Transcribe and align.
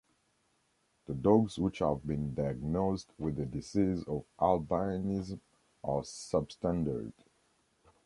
The 1.05 1.13
dogs 1.13 1.59
which 1.59 1.77
have 1.77 2.03
been 2.07 2.33
diagnosed 2.33 3.11
with 3.19 3.39
a 3.39 3.45
disease 3.45 4.03
of 4.05 4.23
albinism 4.39 5.39
are 5.83 6.01
substandard. 6.01 7.13